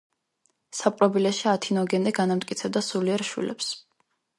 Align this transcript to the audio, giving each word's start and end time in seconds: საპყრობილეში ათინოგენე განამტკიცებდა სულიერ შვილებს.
საპყრობილეში 0.77 1.45
ათინოგენე 1.53 2.15
განამტკიცებდა 2.23 2.87
სულიერ 2.91 3.31
შვილებს. 3.33 3.75